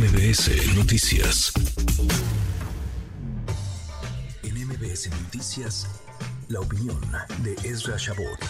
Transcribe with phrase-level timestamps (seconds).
[0.00, 1.52] MBS Noticias.
[4.42, 6.00] En MBS Noticias,
[6.48, 6.98] la opinión
[7.44, 8.40] de Ezra Shabot.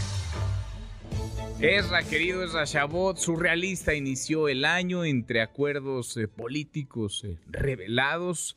[1.60, 8.56] Ezra, querido Ezra Shabot, surrealista inició el año entre acuerdos eh, políticos eh, revelados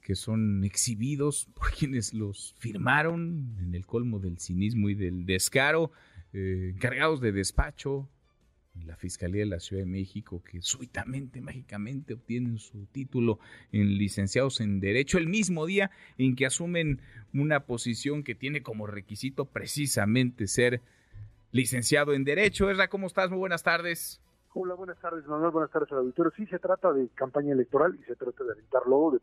[0.00, 5.92] que son exhibidos por quienes los firmaron en el colmo del cinismo y del descaro,
[6.32, 8.08] eh, encargados de despacho,
[8.82, 13.38] la Fiscalía de la Ciudad de México, que súbitamente, mágicamente obtienen su título
[13.72, 17.00] en licenciados en Derecho el mismo día en que asumen
[17.32, 20.82] una posición que tiene como requisito precisamente ser
[21.52, 22.68] licenciado en Derecho.
[22.68, 23.30] Esra, ¿cómo estás?
[23.30, 24.20] Muy buenas tardes.
[24.54, 25.50] Hola, buenas tardes, Manuel.
[25.50, 26.32] Buenas tardes al auditorio.
[26.36, 29.20] Sí, se trata de campaña electoral y se trata de aventar lobo, de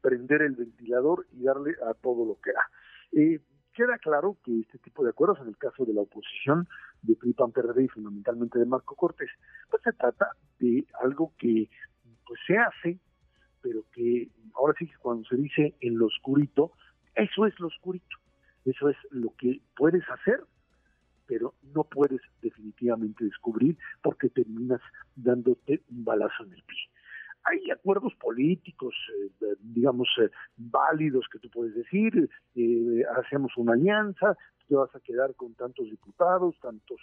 [0.00, 2.70] prender el ventilador y darle a todo lo que da.
[3.12, 3.40] Eh,
[3.76, 6.66] queda claro que este tipo de acuerdos, en el caso de la oposición,
[7.02, 7.34] de PRI,
[7.84, 9.28] y fundamentalmente de Marco Cortés,
[9.70, 11.68] pues se trata de algo que
[12.26, 12.98] pues se hace,
[13.60, 16.72] pero que ahora sí que cuando se dice en lo oscurito,
[17.14, 18.16] eso es lo oscurito,
[18.64, 20.40] eso es lo que puedes hacer,
[21.26, 24.80] pero no puedes definitivamente descubrir porque terminas
[25.14, 26.78] dándote un balazo en el pie
[27.46, 28.94] hay acuerdos políticos,
[29.40, 34.36] eh, digamos, eh, válidos que tú puedes decir, eh, hacemos una alianza,
[34.68, 37.00] te vas a quedar con tantos diputados, tantos,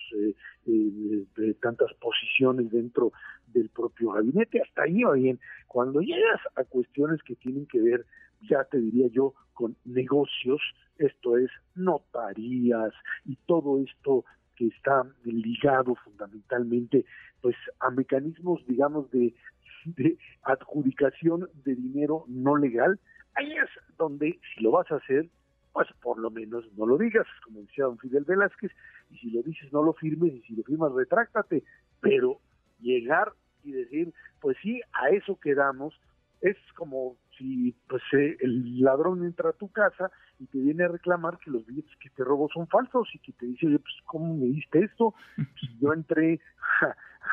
[1.61, 3.13] tantas posiciones dentro
[3.47, 5.39] del propio gabinete, hasta ahí va bien.
[5.67, 8.05] Cuando llegas a cuestiones que tienen que ver,
[8.41, 10.61] ya te diría yo, con negocios,
[10.97, 14.25] esto es notarías y todo esto
[14.57, 17.05] que está ligado fundamentalmente
[17.41, 19.33] pues a mecanismos digamos de
[19.85, 22.99] de adjudicación de dinero no legal,
[23.35, 25.27] ahí es donde si lo vas a hacer,
[25.71, 28.71] pues por lo menos no lo digas, como decía don Fidel Velázquez,
[29.11, 31.63] y si lo dices no lo firmes, y si lo firmas retráctate,
[31.99, 32.39] pero
[32.79, 35.99] llegar y decir, pues sí, a eso quedamos,
[36.41, 40.89] es como si pues eh, el ladrón entra a tu casa y te viene a
[40.89, 44.35] reclamar que los billetes que te robó son falsos y que te dice, pues ¿cómo
[44.35, 45.15] me diste esto?
[45.35, 46.39] Pues, yo entré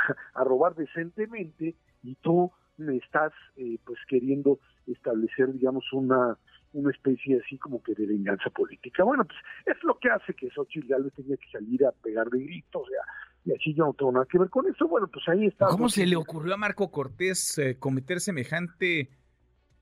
[0.35, 6.39] a robar decentemente y tú me estás eh, pues queriendo establecer digamos una
[6.73, 9.03] una especie así como que de venganza política.
[9.03, 12.45] Bueno, pues es lo que hace que Xochitl Gálvez tenga que salir a pegar de
[12.45, 13.01] gritos, o sea,
[13.45, 14.87] y así yo no tengo nada que ver con eso.
[14.87, 15.67] Bueno, pues ahí está.
[15.67, 19.11] ¿Cómo se le ocurrió a Marco Cortés eh, cometer semejante,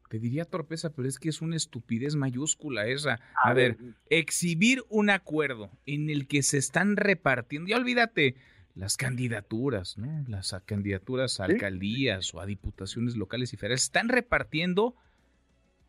[0.08, 3.20] te diría torpeza, pero es que es una estupidez mayúscula esa?
[3.42, 3.76] A, ver,
[4.08, 8.36] exhibir un acuerdo en el que se están repartiendo, ya olvídate,
[8.78, 10.24] las candidaturas, ¿no?
[10.28, 14.94] Las candidaturas a alcaldías o a diputaciones locales y federales están repartiendo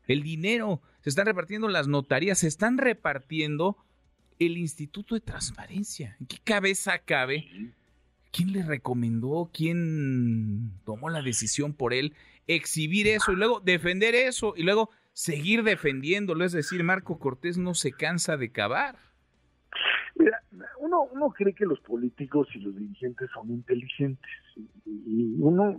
[0.08, 3.78] el dinero, se están repartiendo las notarías, se están repartiendo
[4.40, 6.18] el Instituto de Transparencia.
[6.20, 7.76] ¿En qué cabeza cabe?
[8.32, 9.52] ¿Quién le recomendó?
[9.54, 12.16] ¿Quién tomó la decisión por él?
[12.48, 16.44] Exhibir eso y luego defender eso y luego seguir defendiéndolo.
[16.44, 19.09] Es decir, Marco Cortés no se cansa de cavar
[20.90, 24.32] uno, uno cree que los políticos y los dirigentes son inteligentes
[24.86, 25.78] y uno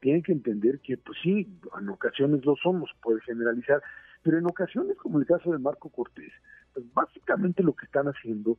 [0.00, 3.82] tiene que entender que, pues sí, en ocasiones lo somos, puede generalizar,
[4.22, 6.32] pero en ocasiones, como el caso de Marco Cortés,
[6.72, 8.58] pues básicamente lo que están haciendo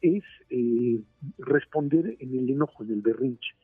[0.00, 1.00] es eh,
[1.38, 3.54] responder en el enojo, en el berrinche.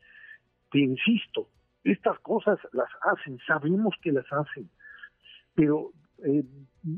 [0.71, 1.49] Te insisto,
[1.83, 4.69] estas cosas las hacen, sabemos que las hacen,
[5.55, 5.91] pero
[6.23, 6.43] eh,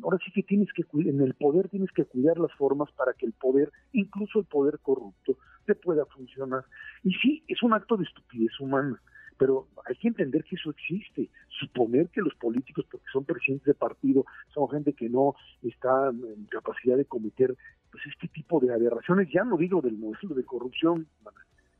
[0.04, 3.26] ahora sí que tienes que en el poder tienes que cuidar las formas para que
[3.26, 6.64] el poder, incluso el poder corrupto, te pueda funcionar.
[7.04, 9.02] Y sí, es un acto de estupidez humana,
[9.38, 11.30] pero hay que entender que eso existe.
[11.48, 16.46] Suponer que los políticos, porque son presidentes de partido, son gente que no está en
[16.46, 17.56] capacidad de cometer
[17.92, 21.08] pues este tipo de aberraciones, ya no digo del modelo de corrupción,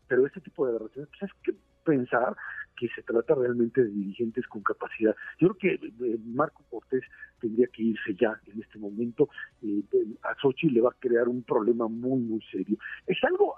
[0.08, 1.54] pero este tipo de aberraciones, pues es que
[1.86, 2.36] pensar
[2.76, 5.16] que se trata realmente de dirigentes con capacidad.
[5.40, 7.04] Yo creo que eh, Marco Cortés
[7.40, 9.30] tendría que irse ya en este momento.
[9.62, 9.84] Eh,
[10.24, 12.78] a Sochi le va a crear un problema muy, muy serio.
[13.08, 13.56] Es algo,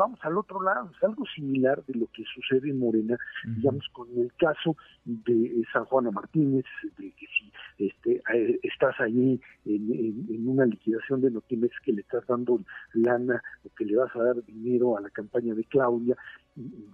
[0.00, 4.08] vamos al otro lado, es algo similar de lo que sucede en Morena, digamos, con
[4.16, 4.74] el caso
[5.04, 6.64] de San Juana Martínez,
[6.98, 7.52] de que si
[7.86, 8.22] este,
[8.62, 12.60] estás ahí en, una liquidación de Notimex que le estás dando
[12.94, 16.16] lana o que le vas a dar dinero a la campaña de Claudia,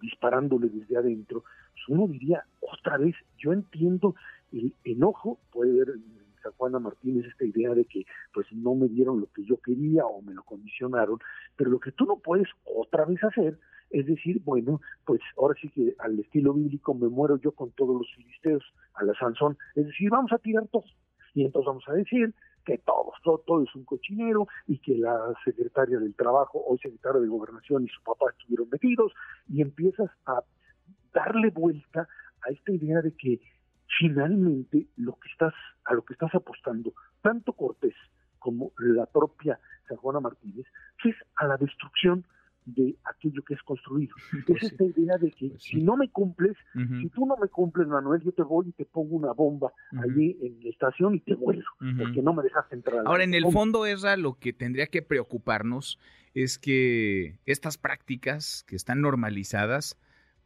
[0.02, 4.16] disparándole desde adentro, pues uno diría, otra vez, yo entiendo
[4.52, 5.94] el enojo, puede ver
[6.46, 10.06] San Juana Martínez esta idea de que pues no me dieron lo que yo quería
[10.06, 11.18] o me lo condicionaron,
[11.56, 13.58] pero lo que tú no puedes otra vez hacer
[13.90, 17.96] es decir, bueno, pues ahora sí que al estilo bíblico me muero yo con todos
[17.96, 18.64] los filisteos,
[18.94, 20.96] a la Sansón, es decir, vamos a tirar todos.
[21.34, 22.34] Y entonces vamos a decir
[22.64, 26.80] que todos, todo, todo, es un cochinero y que la secretaria del trabajo o el
[26.80, 29.12] secretario de gobernación y su papá estuvieron metidos
[29.48, 30.42] y empiezas a
[31.12, 32.08] darle vuelta
[32.42, 33.40] a esta idea de que
[33.98, 35.54] finalmente lo que estás,
[35.84, 36.92] a lo que estás apostando,
[37.22, 37.94] tanto Cortés
[38.38, 40.66] como la propia San Juana Martínez,
[41.04, 42.24] es a la destrucción
[42.64, 44.14] de aquello que es construido.
[44.46, 44.74] Pues es sí.
[44.74, 45.76] esta idea de que Pues sí.
[45.76, 48.72] si no me cumples, Ujú, si tú no me cumples, Manuel, yo te voy y
[48.72, 50.02] te pongo una bomba Ujú.
[50.02, 51.96] allí en la estación y te vuelo, ujú.
[51.98, 53.02] porque no me dejas entrar.
[53.06, 53.60] Ahora, en el bomba.
[53.60, 55.98] fondo, Esra, lo que tendría que preocuparnos
[56.34, 59.96] es que estas prácticas que están normalizadas,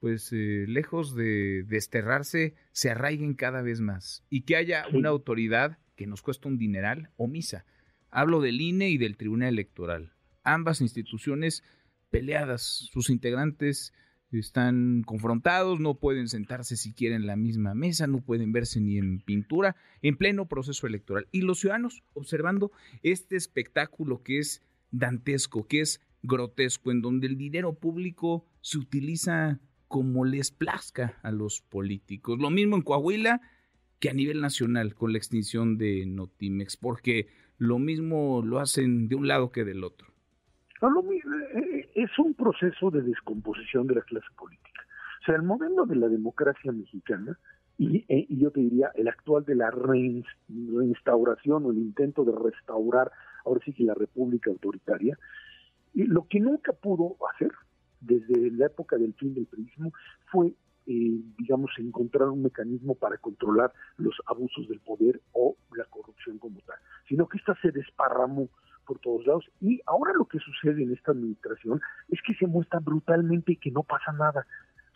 [0.01, 4.97] pues eh, lejos de desterrarse, se arraiguen cada vez más y que haya Sí.
[4.97, 7.65] una autoridad que nos cuesta un dineral omisa.
[8.11, 10.13] Hablo del INE y del Tribunal Electoral.
[10.43, 11.63] Ambas instituciones
[12.11, 12.63] peleadas,
[12.93, 13.93] sus integrantes
[14.33, 19.21] están confrontados, no pueden sentarse siquiera en la misma mesa, no pueden verse ni en
[19.21, 21.27] pintura, en pleno proceso electoral.
[21.33, 22.73] Y los ciudadanos observando
[23.03, 24.63] este espectáculo que es
[24.93, 29.59] dantesco, que es grotesco, en donde el dinero público se utiliza
[29.91, 32.39] como les plazca a los políticos.
[32.39, 33.41] Lo mismo en Coahuila
[33.99, 37.27] que a nivel nacional con la extinción de Notimex, porque
[37.59, 40.07] lo mismo lo hacen de un lado que del otro.
[40.81, 44.81] Eh, es un proceso de descomposición de la clase política.
[45.23, 47.37] O sea, el modelo de la democracia mexicana,
[47.77, 52.25] y, eh, y yo te diría el actual de la reins- reinstauración o el intento
[52.25, 53.11] de restaurar,
[53.45, 55.19] ahora sí que la república autoritaria,
[55.95, 57.51] y lo que nunca pudo hacer
[58.01, 59.93] desde la época del fin del priismo
[60.31, 60.49] fue,
[60.87, 66.61] eh, digamos, encontrar un mecanismo para controlar los abusos del poder o la corrupción como
[66.61, 66.77] tal,
[67.09, 68.49] sino que esta se desparramó
[68.87, 69.45] por todos lados.
[69.61, 73.83] Y ahora lo que sucede en esta administración es que se muestra brutalmente que no
[73.83, 74.47] pasa nada.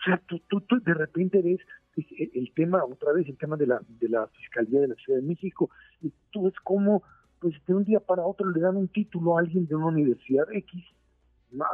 [0.00, 1.60] O sea, tú, tú, de repente ves
[1.96, 5.20] el, el tema, otra vez, el tema de la, de la Fiscalía de la Ciudad
[5.20, 5.70] de México,
[6.02, 7.02] y tú ves cómo,
[7.40, 10.46] pues de un día para otro le dan un título a alguien de una universidad
[10.52, 10.84] X,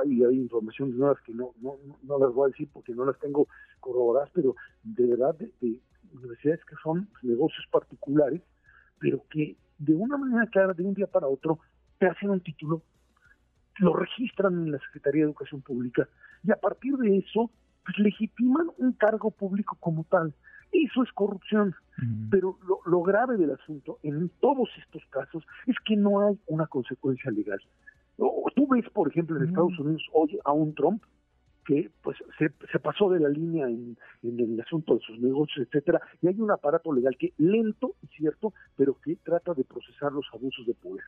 [0.07, 3.19] y hay informaciones nuevas que no, no, no las voy a decir porque no las
[3.19, 3.49] tengo
[3.81, 5.81] corroboradas, pero de verdad de, de
[6.13, 8.43] universidades que son negocios particulares,
[8.99, 11.59] pero que de una manera clara, de un día para otro,
[11.99, 12.83] te hacen un título,
[13.79, 16.09] lo registran en la Secretaría de Educación Pública
[16.45, 17.51] y a partir de eso,
[17.85, 20.35] pues legitiman un cargo público como tal.
[20.73, 21.75] Eso es corrupción.
[22.31, 26.67] Pero lo, lo grave del asunto en todos estos casos es que no hay una
[26.67, 27.61] consecuencia legal.
[28.21, 29.49] O- Tú ves, por ejemplo, en Mm.
[29.49, 31.03] Estados Unidos hoy a un Trump
[31.67, 35.67] que pues se, se pasó de la línea en, en el asunto de sus negocios,
[35.67, 40.13] etcétera, y hay un aparato legal que lento, es cierto, pero que trata de procesar
[40.13, 41.05] los abusos de poder.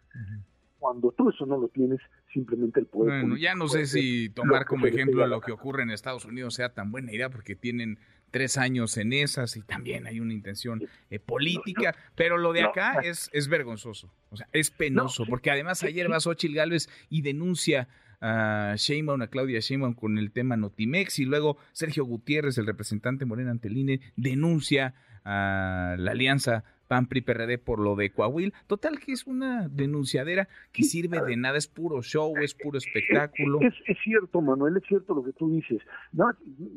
[0.78, 2.00] Cuando tú eso no lo tienes,
[2.32, 3.20] simplemente el poder.
[3.22, 6.68] Bueno, ya no sé si tomar como ejemplo lo que ocurre en Estados Unidos sea
[6.72, 7.98] tan buena idea porque tienen
[8.32, 12.94] tres años en esas y también hay una intención eh, política, pero lo de acá
[12.94, 13.00] no.
[13.02, 17.86] es, es vergonzoso, o sea, es penoso, porque además ayer va Xochitl Gálvez y denuncia
[18.20, 23.24] a Sheinbaum, a Claudia Sheinbaum con el tema Notimex y luego Sergio Gutiérrez, el representante
[23.26, 24.94] Morena ante el INE, denuncia
[25.24, 28.52] a la alianza PAN PRI PRD por lo de Coahuila.
[28.66, 33.60] Total que es una denunciadera que sirve de nada, es puro show, es puro espectáculo.
[33.60, 35.80] Es, es cierto, Manuel, es cierto lo que tú dices.
[36.12, 36.26] No,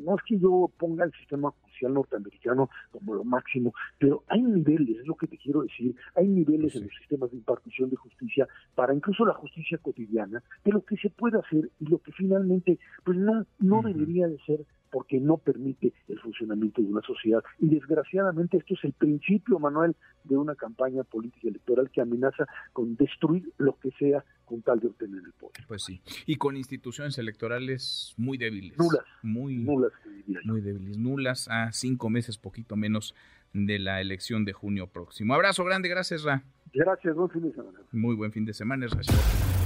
[0.04, 4.98] no es que yo ponga el sistema judicial norteamericano como lo máximo, pero hay niveles,
[5.00, 6.86] es lo que te quiero decir, hay niveles en Sí.
[6.88, 11.10] los sistemas de impartición de justicia para incluso la justicia cotidiana de lo que se
[11.10, 13.88] puede hacer y lo que finalmente pues no, no Ujú.
[13.88, 14.60] debería de ser
[14.90, 17.42] porque no permite el funcionamiento de una sociedad.
[17.58, 19.94] Y desgraciadamente esto es el principio, Manuel,
[20.24, 24.88] de una campaña política electoral que amenaza con destruir lo que sea con tal de
[24.88, 25.64] obtener el poder.
[25.66, 26.00] Pues sí.
[26.26, 28.78] Y con instituciones electorales muy débiles.
[28.78, 29.04] Nulas.
[29.22, 29.92] Muy, Nulas,
[30.44, 30.96] muy débiles.
[30.98, 33.14] Nulas a cinco meses, poquito menos
[33.52, 35.34] de la elección de junio próximo.
[35.34, 36.42] Abrazo grande, gracias, Ra.
[36.72, 37.78] Gracias, buen fin de semana.
[37.92, 39.65] Muy buen fin de semana, Ra.